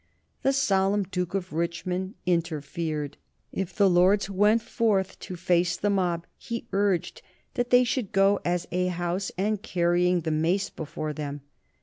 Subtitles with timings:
[0.41, 3.17] The solemn Duke of Richmond interfered.
[3.51, 7.21] If the Lords went forth to face the mob he urged
[7.53, 11.41] that they should go as a House and carrying the Mace before them.